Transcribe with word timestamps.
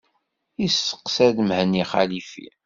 Yesteqsa-t 0.61 1.37
Mhenni 1.47 1.83
Xalifi. 1.91 2.47